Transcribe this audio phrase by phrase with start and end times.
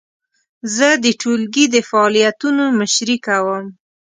[0.75, 3.65] زه د ټولګي د فعالیتونو مشري کوم.